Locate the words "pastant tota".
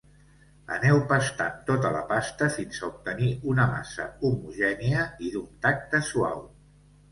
1.11-1.91